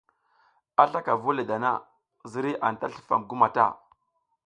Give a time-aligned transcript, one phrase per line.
[0.83, 1.71] A slaka vu le dana,
[2.31, 3.65] ziriy anta slifam gu mata.